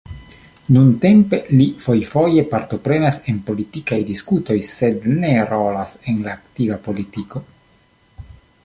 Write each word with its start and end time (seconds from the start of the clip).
Nuntempe 0.75 1.39
li 1.59 1.67
fojfoje 1.87 2.45
partoprenas 2.53 3.19
en 3.33 3.37
politikaj 3.51 4.01
diskutoj, 4.09 4.57
sed 4.71 5.07
ne 5.23 5.33
rolas 5.53 5.95
en 6.15 6.25
la 6.27 6.37
aktiva 6.41 6.81
politiko. 6.91 7.47